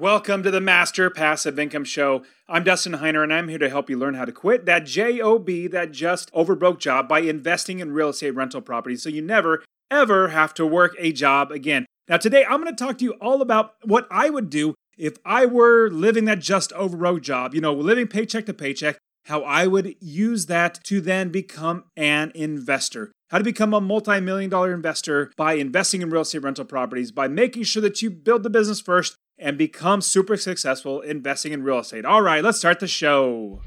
[0.00, 2.24] Welcome to the Master Passive Income Show.
[2.48, 5.46] I'm Dustin Heiner, and I'm here to help you learn how to quit that JOB,
[5.72, 10.28] that just overbroke job, by investing in real estate rental properties so you never, ever
[10.28, 11.84] have to work a job again.
[12.08, 15.18] Now, today I'm going to talk to you all about what I would do if
[15.22, 18.96] I were living that just overbroke job, you know, living paycheck to paycheck,
[19.26, 23.12] how I would use that to then become an investor.
[23.28, 27.12] How to become a multi million dollar investor by investing in real estate rental properties,
[27.12, 31.62] by making sure that you build the business first and become super successful investing in
[31.62, 32.04] real estate.
[32.04, 33.60] All right, let's start the show.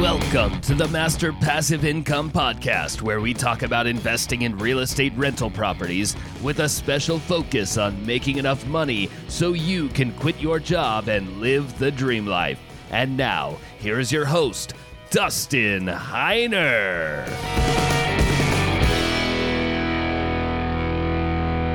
[0.00, 5.12] Welcome to the Master Passive Income Podcast, where we talk about investing in real estate
[5.16, 10.58] rental properties with a special focus on making enough money so you can quit your
[10.58, 12.60] job and live the dream life.
[12.90, 14.74] And now, here is your host,
[15.10, 17.26] Dustin Heiner.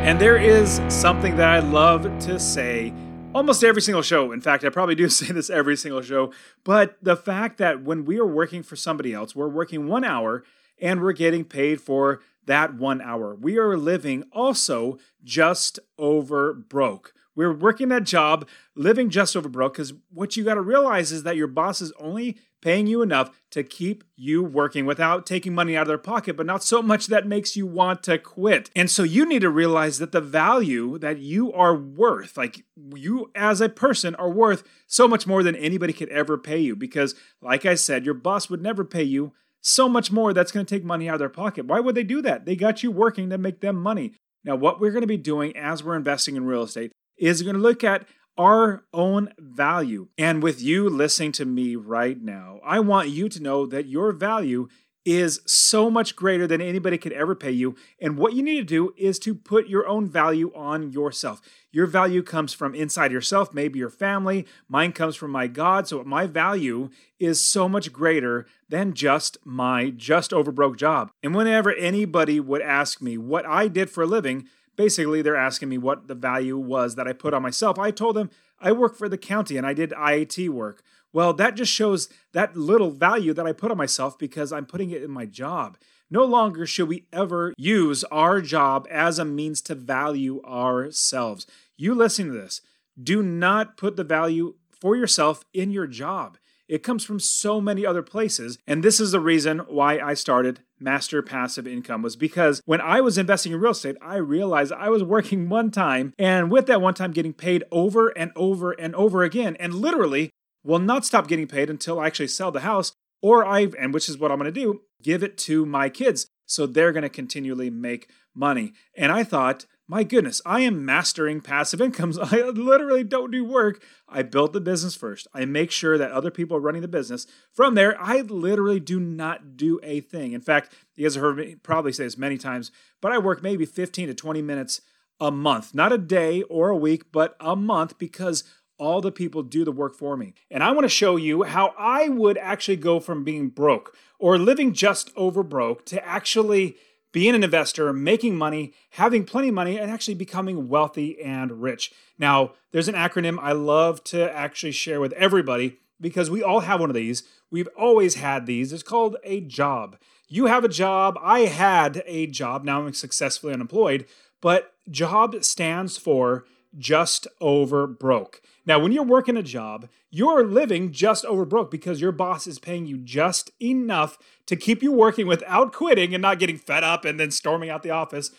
[0.03, 2.93] And there is something that I love to say
[3.33, 4.31] almost every single show.
[4.31, 6.33] In fact, I probably do say this every single show.
[6.63, 10.43] But the fact that when we are working for somebody else, we're working one hour
[10.79, 13.35] and we're getting paid for that one hour.
[13.35, 17.13] We are living also just over broke.
[17.35, 21.23] We're working that job, living just over broke, because what you got to realize is
[21.23, 25.75] that your boss is only paying you enough to keep you working without taking money
[25.75, 28.69] out of their pocket, but not so much that makes you want to quit.
[28.75, 32.63] And so you need to realize that the value that you are worth, like
[32.95, 36.75] you as a person are worth so much more than anybody could ever pay you.
[36.75, 40.65] Because, like I said, your boss would never pay you so much more that's going
[40.65, 41.65] to take money out of their pocket.
[41.65, 42.45] Why would they do that?
[42.45, 44.13] They got you working to make them money.
[44.43, 47.55] Now, what we're going to be doing as we're investing in real estate is going
[47.55, 48.07] to look at
[48.41, 50.07] our own value.
[50.17, 54.11] And with you listening to me right now, I want you to know that your
[54.11, 54.67] value
[55.05, 57.75] is so much greater than anybody could ever pay you.
[57.99, 61.39] And what you need to do is to put your own value on yourself.
[61.71, 64.47] Your value comes from inside yourself, maybe your family.
[64.67, 65.87] Mine comes from my God.
[65.87, 66.89] So my value
[67.19, 71.11] is so much greater than just my just over broke job.
[71.21, 74.47] And whenever anybody would ask me what I did for a living,
[74.81, 77.77] basically they're asking me what the value was that I put on myself.
[77.77, 80.81] I told them I work for the county and I did IAT work.
[81.13, 84.89] Well, that just shows that little value that I put on myself because I'm putting
[84.89, 85.77] it in my job.
[86.09, 91.45] No longer should we ever use our job as a means to value ourselves.
[91.77, 92.61] You listening to this,
[93.01, 96.39] do not put the value for yourself in your job.
[96.71, 98.57] It comes from so many other places.
[98.65, 103.01] And this is the reason why I started Master Passive Income was because when I
[103.01, 106.81] was investing in real estate, I realized I was working one time and with that
[106.81, 110.29] one time getting paid over and over and over again and literally
[110.63, 114.07] will not stop getting paid until I actually sell the house or I and which
[114.07, 117.09] is what I'm going to do, give it to my kids so they're going to
[117.09, 118.71] continually make money.
[118.95, 122.17] And I thought my goodness, I am mastering passive incomes.
[122.21, 123.83] I literally don't do work.
[124.07, 125.27] I build the business first.
[125.33, 127.27] I make sure that other people are running the business.
[127.51, 130.31] From there, I literally do not do a thing.
[130.31, 132.71] In fact, you guys have heard me probably say this many times,
[133.01, 134.79] but I work maybe 15 to 20 minutes
[135.19, 138.45] a month, not a day or a week, but a month because
[138.77, 140.33] all the people do the work for me.
[140.49, 144.37] And I want to show you how I would actually go from being broke or
[144.37, 146.77] living just over broke to actually
[147.11, 151.91] being an investor, making money, having plenty of money, and actually becoming wealthy and rich.
[152.17, 156.79] Now, there's an acronym I love to actually share with everybody because we all have
[156.79, 157.23] one of these.
[157.49, 158.71] We've always had these.
[158.73, 159.97] It's called a job.
[160.27, 161.19] You have a job.
[161.21, 162.63] I had a job.
[162.63, 164.05] Now I'm successfully unemployed,
[164.39, 166.45] but job stands for
[166.77, 168.41] just over broke.
[168.65, 172.59] Now, when you're working a job, you're living just over broke because your boss is
[172.59, 177.05] paying you just enough to keep you working without quitting and not getting fed up
[177.05, 178.31] and then storming out the office,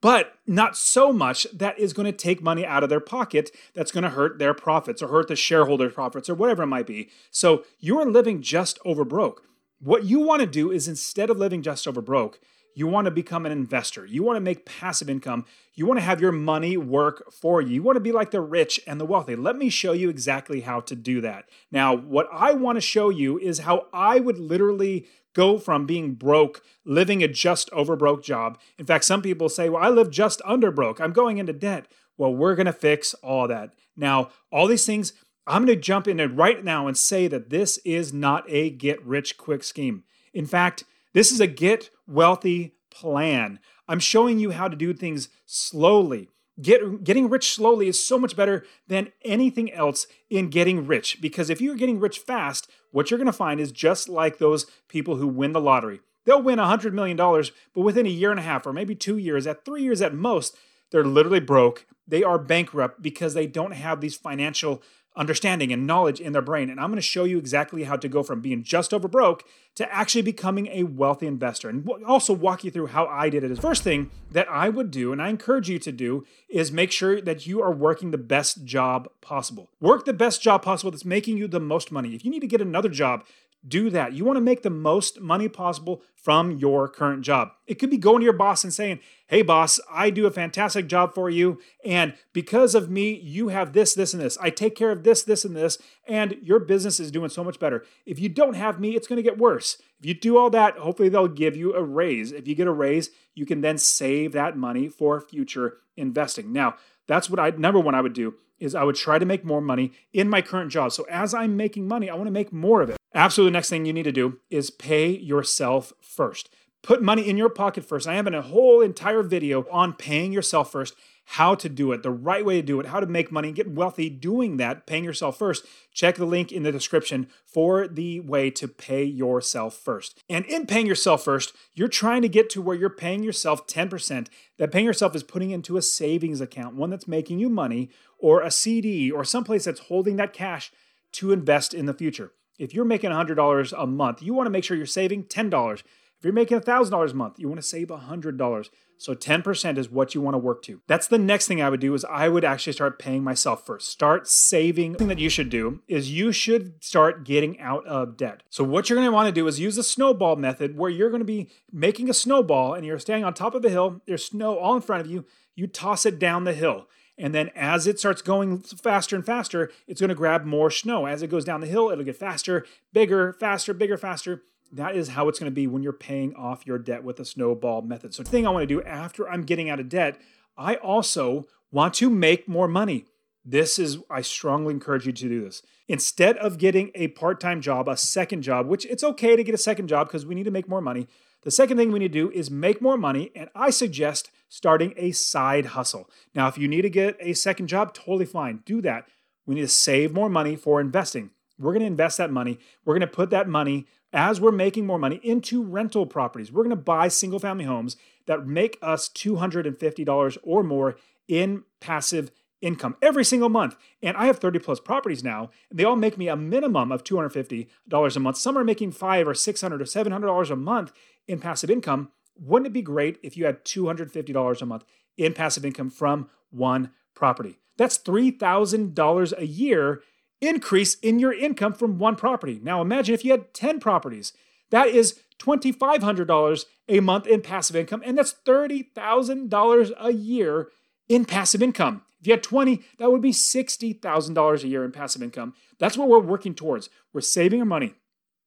[0.00, 3.92] but not so much that is going to take money out of their pocket that's
[3.92, 7.10] going to hurt their profits or hurt the shareholders' profits or whatever it might be.
[7.30, 9.42] So you're living just over broke.
[9.78, 12.38] What you want to do is instead of living just over broke,
[12.74, 14.06] you want to become an investor.
[14.06, 15.44] You want to make passive income.
[15.74, 17.74] You want to have your money work for you.
[17.74, 19.36] You want to be like the rich and the wealthy.
[19.36, 21.48] Let me show you exactly how to do that.
[21.70, 26.14] Now, what I want to show you is how I would literally go from being
[26.14, 28.58] broke, living a just over broke job.
[28.78, 31.00] In fact, some people say, well, I live just under broke.
[31.00, 31.86] I'm going into debt.
[32.16, 33.72] Well, we're going to fix all that.
[33.96, 35.12] Now, all these things,
[35.46, 38.70] I'm going to jump in it right now and say that this is not a
[38.70, 40.04] get rich quick scheme.
[40.34, 43.58] In fact, this is a get wealthy plan.
[43.88, 46.28] I'm showing you how to do things slowly.
[46.60, 51.48] Get, getting rich slowly is so much better than anything else in getting rich because
[51.48, 55.16] if you're getting rich fast, what you're going to find is just like those people
[55.16, 56.00] who win the lottery.
[56.26, 59.46] they'll win $100 million, but within a year and a half, or maybe two years,
[59.46, 60.54] at three years at most,
[60.90, 61.86] they're literally broke.
[62.06, 64.82] They are bankrupt because they don't have these financial
[65.16, 66.70] understanding and knowledge in their brain.
[66.70, 69.44] And I'm going to show you exactly how to go from being just over broke
[69.74, 73.48] to actually becoming a wealthy investor and also walk you through how I did it.
[73.48, 76.92] The First thing that I would do, and I encourage you to do, is make
[76.92, 79.70] sure that you are working the best job possible.
[79.80, 82.14] Work the best job possible that's making you the most money.
[82.14, 83.24] If you need to get another job,
[83.66, 84.14] do that.
[84.14, 87.50] You want to make the most money possible from your current job.
[87.66, 90.86] It could be going to your boss and saying, Hey, boss, I do a fantastic
[90.86, 91.60] job for you.
[91.84, 94.36] And because of me, you have this, this, and this.
[94.40, 95.78] I take care of this, this, and this.
[96.06, 97.84] And your business is doing so much better.
[98.06, 99.76] If you don't have me, it's going to get worse.
[99.98, 102.32] If you do all that, hopefully they'll give you a raise.
[102.32, 106.52] If you get a raise, you can then save that money for future investing.
[106.52, 109.44] Now, that's what I, number one, I would do is I would try to make
[109.44, 110.92] more money in my current job.
[110.92, 112.99] So as I'm making money, I want to make more of it.
[113.14, 116.48] Absolutely, the next thing you need to do is pay yourself first.
[116.82, 118.06] Put money in your pocket first.
[118.06, 122.10] I have a whole entire video on paying yourself first, how to do it, the
[122.10, 125.04] right way to do it, how to make money and get wealthy doing that, paying
[125.04, 125.66] yourself first.
[125.92, 130.22] Check the link in the description for the way to pay yourself first.
[130.30, 134.28] And in paying yourself first, you're trying to get to where you're paying yourself 10%.
[134.58, 138.40] That paying yourself is putting into a savings account, one that's making you money, or
[138.40, 140.72] a CD, or someplace that's holding that cash
[141.12, 142.32] to invest in the future.
[142.60, 145.74] If you're making $100 a month, you want to make sure you're saving $10.
[145.74, 148.68] If you're making $1,000 a month, you want to save $100.
[148.98, 150.82] So 10% is what you want to work to.
[150.86, 153.88] That's the next thing I would do is I would actually start paying myself first.
[153.88, 154.92] Start saving.
[154.92, 158.42] The thing that you should do is you should start getting out of debt.
[158.50, 161.08] So what you're going to want to do is use the snowball method where you're
[161.08, 164.26] going to be making a snowball and you're standing on top of a hill, there's
[164.26, 165.24] snow all in front of you,
[165.54, 166.86] you toss it down the hill.
[167.20, 171.06] And then as it starts going faster and faster, it's going to grab more snow.
[171.06, 172.64] As it goes down the hill, it'll get faster,
[172.94, 174.42] bigger, faster, bigger, faster.
[174.72, 177.24] That is how it's going to be when you're paying off your debt with the
[177.26, 178.14] snowball method.
[178.14, 180.18] So, the thing I want to do after I'm getting out of debt,
[180.56, 183.04] I also want to make more money.
[183.44, 185.62] This is, I strongly encourage you to do this.
[185.88, 189.54] Instead of getting a part time job, a second job, which it's okay to get
[189.54, 191.06] a second job because we need to make more money,
[191.42, 194.92] the second thing we need to do is make more money, and I suggest starting
[194.96, 196.10] a side hustle.
[196.34, 198.62] Now, if you need to get a second job, totally fine.
[198.64, 199.06] Do that.
[199.46, 201.30] We need to save more money for investing.
[201.58, 202.58] We're going to invest that money.
[202.84, 206.50] We're going to put that money as we're making more money into rental properties.
[206.50, 207.96] We're going to buy single family homes
[208.26, 210.96] that make us $250 or more
[211.28, 213.76] in passive income every single month.
[214.02, 217.04] And I have 30 plus properties now, and they all make me a minimum of
[217.04, 218.36] $250 a month.
[218.36, 220.92] Some are making five or $600 or $700 a month
[221.26, 222.10] in passive income.
[222.36, 224.84] Wouldn't it be great if you had $250 a month
[225.16, 227.58] in passive income from one property?
[227.76, 230.02] That's $3,000 a year
[230.40, 232.60] increase in your income from one property.
[232.62, 234.32] Now imagine if you had 10 properties.
[234.70, 240.68] That is $2,500 a month in passive income, and that's $30,000 a year
[241.10, 242.02] in passive income.
[242.20, 245.54] If you had 20, that would be $60,000 a year in passive income.
[245.78, 246.88] That's what we're working towards.
[247.12, 247.94] We're saving our money,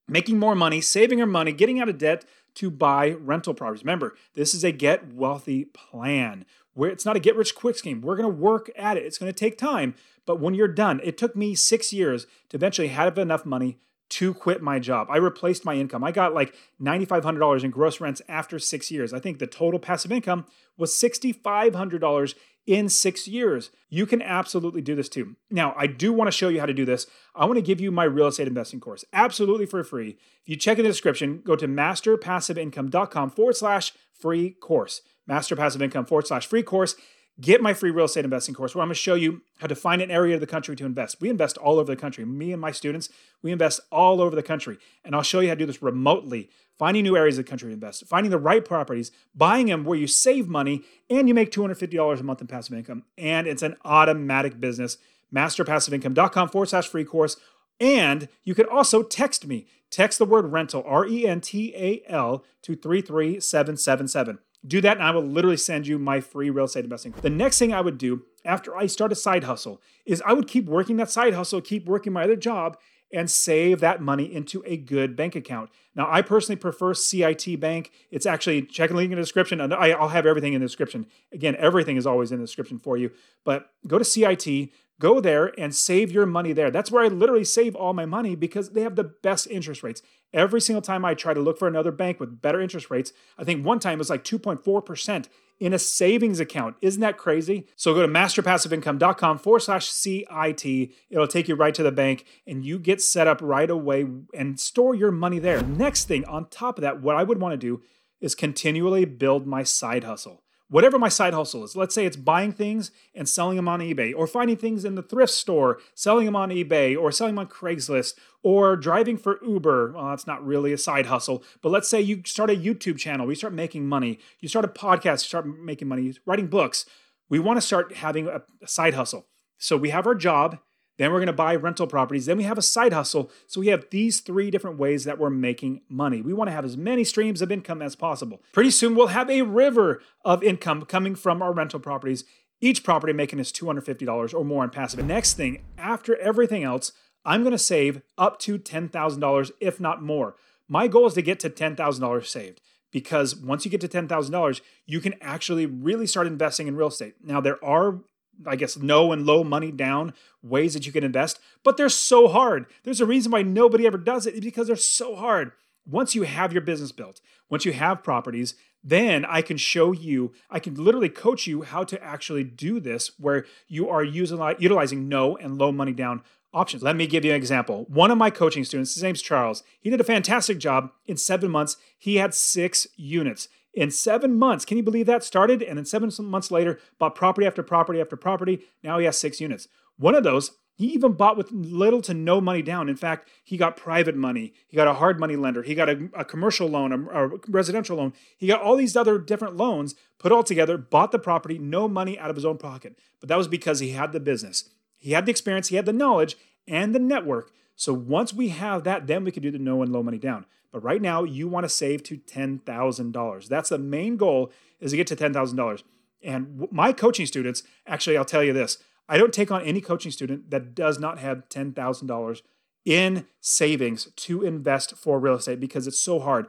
[0.08, 2.24] making more money, saving our money, getting out of debt
[2.54, 3.84] to buy rental properties.
[3.84, 6.46] Remember, this is a get wealthy plan.
[6.72, 8.00] Where it's not a get rich quick scheme.
[8.00, 9.04] We're going to work at it.
[9.04, 9.94] It's going to take time,
[10.26, 13.78] but when you're done, it took me 6 years to eventually have enough money
[14.10, 15.08] to quit my job.
[15.10, 16.02] I replaced my income.
[16.04, 19.12] I got like $9500 in gross rents after 6 years.
[19.12, 20.46] I think the total passive income
[20.76, 22.34] was $6500
[22.66, 23.70] in six years.
[23.88, 25.36] You can absolutely do this too.
[25.50, 27.06] Now, I do want to show you how to do this.
[27.34, 30.10] I want to give you my real estate investing course absolutely for free.
[30.42, 35.02] If you check in the description, go to masterpassiveincome.com forward slash free course.
[35.28, 36.96] Masterpassiveincome forward slash free course.
[37.40, 39.74] Get my free real estate investing course where I'm going to show you how to
[39.74, 41.20] find an area of the country to invest.
[41.20, 42.24] We invest all over the country.
[42.24, 43.08] Me and my students,
[43.42, 44.78] we invest all over the country.
[45.04, 46.48] And I'll show you how to do this remotely,
[46.78, 49.98] finding new areas of the country to invest, finding the right properties, buying them where
[49.98, 53.02] you save money and you make $250 a month in passive income.
[53.18, 54.96] And it's an automatic business.
[55.34, 57.36] Masterpassiveincome.com forward slash free course.
[57.80, 59.66] And you can also text me.
[59.90, 64.38] Text the word rental, R E N T A L, to 33777.
[64.66, 67.12] Do that, and I will literally send you my free real estate investing.
[67.20, 70.48] The next thing I would do after I start a side hustle is I would
[70.48, 72.78] keep working that side hustle, keep working my other job,
[73.12, 75.70] and save that money into a good bank account.
[75.94, 77.92] Now, I personally prefer CIT Bank.
[78.10, 79.60] It's actually, check the link in the description.
[79.60, 81.06] I'll have everything in the description.
[81.30, 83.12] Again, everything is always in the description for you.
[83.44, 84.70] But go to CIT,
[85.00, 86.70] Go there and save your money there.
[86.70, 90.02] That's where I literally save all my money because they have the best interest rates.
[90.32, 93.44] Every single time I try to look for another bank with better interest rates, I
[93.44, 95.28] think one time it was like 2.4%
[95.60, 96.76] in a savings account.
[96.80, 97.66] Isn't that crazy?
[97.76, 100.64] So go to masterpassiveincome.com forward slash CIT.
[101.10, 104.58] It'll take you right to the bank and you get set up right away and
[104.60, 105.62] store your money there.
[105.62, 107.82] Next thing on top of that, what I would want to do
[108.20, 110.43] is continually build my side hustle
[110.74, 111.76] whatever my side hustle is.
[111.76, 115.04] Let's say it's buying things and selling them on eBay, or finding things in the
[115.04, 119.92] thrift store, selling them on eBay, or selling them on Craigslist, or driving for Uber.
[119.92, 123.28] Well, that's not really a side hustle, but let's say you start a YouTube channel,
[123.28, 126.86] you start making money, you start a podcast, you start making money, writing books.
[127.28, 129.28] We want to start having a side hustle.
[129.58, 130.58] So we have our job
[130.96, 132.26] then we're going to buy rental properties.
[132.26, 133.30] Then we have a side hustle.
[133.46, 136.20] So we have these three different ways that we're making money.
[136.20, 138.42] We want to have as many streams of income as possible.
[138.52, 142.24] Pretty soon we'll have a river of income coming from our rental properties.
[142.60, 144.98] Each property making us $250 or more in passive.
[144.98, 146.92] The next thing, after everything else,
[147.24, 150.36] I'm going to save up to $10,000, if not more.
[150.68, 152.60] My goal is to get to $10,000 saved
[152.92, 157.16] because once you get to $10,000, you can actually really start investing in real estate.
[157.22, 158.00] Now, there are
[158.46, 160.12] I guess, no and low money down
[160.42, 162.66] ways that you can invest, but they're so hard.
[162.82, 165.52] There's a reason why nobody ever does it because they're so hard.
[165.86, 170.32] Once you have your business built, once you have properties, then I can show you,
[170.50, 175.08] I can literally coach you how to actually do this where you are using, utilizing
[175.08, 176.22] no and low money down
[176.52, 176.82] options.
[176.82, 177.84] Let me give you an example.
[177.88, 180.90] One of my coaching students, his name's Charles, he did a fantastic job.
[181.06, 184.64] In seven months, he had six units in seven months.
[184.64, 185.24] Can you believe that?
[185.24, 188.60] Started and then seven months later, bought property after property after property.
[188.82, 189.68] Now he has six units.
[189.96, 192.88] One of those, he even bought with little to no money down.
[192.88, 194.54] In fact, he got private money.
[194.66, 195.62] He got a hard money lender.
[195.62, 198.12] He got a, a commercial loan, a, a residential loan.
[198.36, 202.18] He got all these other different loans put all together, bought the property, no money
[202.18, 202.98] out of his own pocket.
[203.20, 204.68] But that was because he had the business.
[204.98, 207.52] He had the experience, he had the knowledge and the network.
[207.76, 210.46] So once we have that, then we can do the no and low money down.
[210.72, 213.48] But right now, you want to save to $10,000.
[213.48, 214.50] That's the main goal
[214.80, 215.82] is to get to $10,000.
[216.22, 218.78] And my coaching students, actually, I'll tell you this.
[219.08, 222.42] I don't take on any coaching student that does not have $10,000
[222.84, 226.46] in savings to invest for real estate because it's so hard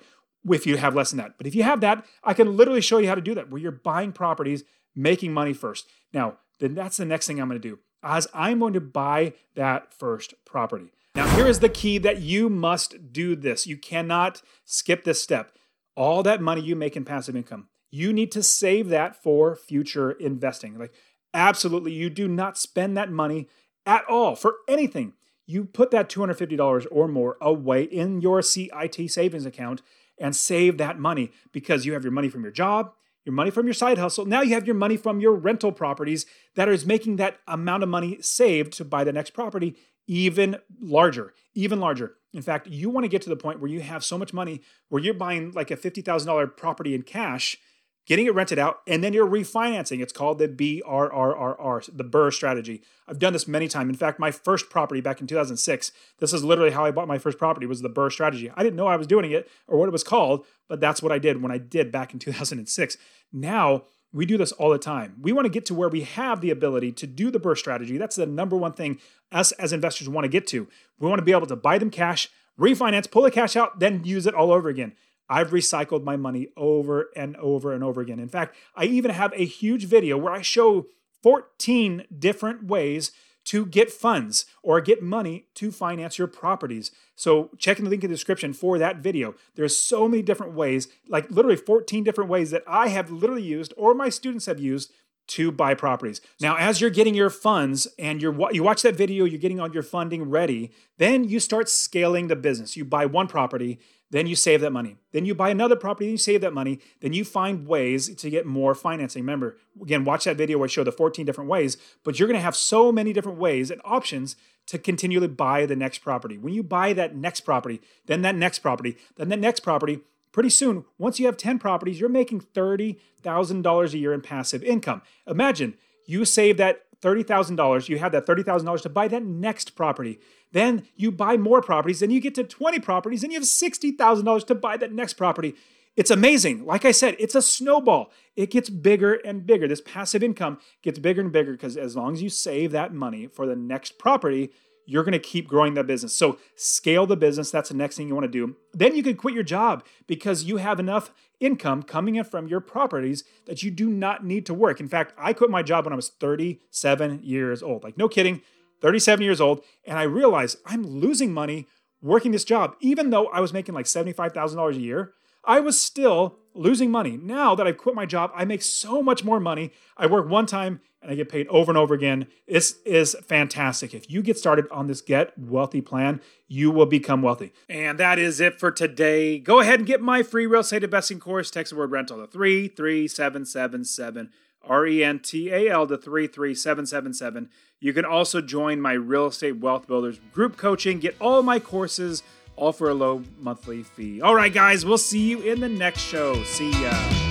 [0.50, 1.38] if you have less than that.
[1.38, 3.62] But if you have that, I can literally show you how to do that where
[3.62, 4.63] you're buying properties,
[4.96, 5.88] making money first.
[6.13, 7.79] Now, then that's the next thing I'm going to do.
[8.01, 10.91] As I'm going to buy that first property.
[11.15, 13.65] Now, here is the key that you must do this.
[13.65, 15.53] You cannot skip this step.
[15.95, 20.12] All that money you make in passive income, you need to save that for future
[20.12, 20.77] investing.
[20.77, 20.93] Like,
[21.34, 23.48] absolutely, you do not spend that money
[23.86, 25.13] at all for anything.
[25.48, 29.81] You put that $250 or more away in your CIT savings account
[30.19, 32.91] and save that money because you have your money from your job,
[33.24, 34.25] your money from your side hustle.
[34.25, 37.89] Now you have your money from your rental properties that is making that amount of
[37.89, 39.77] money saved to buy the next property
[40.08, 42.16] even larger, even larger.
[42.34, 44.62] In fact, you want to get to the point where you have so much money
[44.90, 47.58] where you're buying like a $50,000 property in cash,
[48.06, 50.02] getting it rented out, and then you're refinancing.
[50.02, 52.84] It's called the BRRRR, the Burr strategy.
[53.08, 53.90] I've done this many times.
[53.90, 57.18] In fact, my first property back in 2006, this is literally how I bought my
[57.18, 58.52] first property was the Burr strategy.
[58.56, 61.12] I didn't know I was doing it or what it was called, but that's what
[61.12, 62.98] I did when I did back in 2006.
[63.32, 63.84] Now,
[64.15, 65.17] we do this all the time.
[65.22, 67.98] We want to get to where we have the ability to do the burst strategy.
[67.98, 69.00] That's the number one thing
[69.31, 70.69] us as investors want to get to.
[71.00, 74.05] We want to be able to buy them cash, refinance, pull the cash out, then
[74.05, 74.93] use it all over again.
[75.27, 78.19] I've recycled my money over and over and over again.
[78.19, 80.86] In fact, I even have a huge video where I show
[81.22, 83.12] 14 different ways
[83.46, 86.92] to get funds or get money to finance your properties.
[87.16, 89.36] So check in the link in the description for that video.
[89.56, 93.74] There's so many different ways, like literally 14 different ways that I have literally used
[93.78, 94.92] or my students have used
[95.27, 96.22] to buy properties.
[96.39, 99.72] Now, as you're getting your funds and you're you watch that video, you're getting all
[99.72, 102.77] your funding ready, then you start scaling the business.
[102.77, 103.79] You buy one property,
[104.12, 104.98] then you save that money.
[105.12, 106.79] Then you buy another property, then you save that money.
[107.01, 109.24] Then you find ways to get more financing.
[109.24, 112.39] Remember, again, watch that video where I show the 14 different ways, but you're going
[112.39, 114.36] to have so many different ways and options
[114.67, 116.38] to continually buy the next property.
[116.38, 120.01] When you buy that next property, then that next property, then that next property,
[120.36, 125.01] pretty soon, once you have 10 properties, you're making $30,000 a year in passive income.
[125.25, 125.75] Imagine
[126.06, 130.20] you save that $30,000, you have that $30,000 to buy that next property.
[130.51, 134.48] Then you buy more properties, then you get to 20 properties, and you have $60,000
[134.48, 135.56] to buy that next property.
[135.96, 136.65] It's amazing.
[136.65, 138.12] Like I said, it's a snowball.
[138.36, 139.70] It gets bigger and bigger.
[139.70, 143.27] This passive income gets bigger and bigger because as long as you save that money
[143.27, 144.51] for the next property,
[144.86, 146.13] you're going to keep growing that business.
[146.13, 147.51] So scale the business.
[147.51, 148.56] That's the next thing you want to do.
[148.74, 152.60] Then you can quit your job because you have enough income coming in from your
[152.60, 154.80] properties that you do not need to work.
[154.80, 157.84] In fact, I quit my job when I was 37 years old.
[157.84, 158.42] Like, no kidding,
[158.82, 159.63] 37 years old.
[159.86, 161.68] And I realized I'm losing money
[162.01, 162.75] working this job.
[162.80, 165.13] Even though I was making like $75,000 a year,
[165.44, 167.18] I was still losing money.
[167.18, 169.72] Now that I've quit my job, I make so much more money.
[169.98, 172.28] I work one time and I get paid over and over again.
[172.48, 173.94] This is fantastic.
[173.94, 177.54] If you get started on this Get Wealthy plan, you will become wealthy.
[177.70, 179.38] And that is it for today.
[179.38, 181.52] Go ahead and get my free real estate investing course.
[181.52, 184.32] Text the word rental to 33777.
[184.68, 187.52] R E N T A L to 33777.
[187.80, 192.24] You can also join my Real Estate Wealth Builders group coaching, get all my courses,
[192.56, 194.22] all for a low monthly fee.
[194.22, 196.42] All right, guys, we'll see you in the next show.
[196.46, 197.25] See ya.